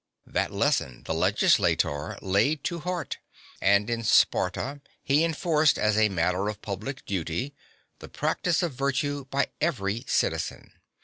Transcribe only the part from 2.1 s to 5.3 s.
laid to heart, and in Sparta he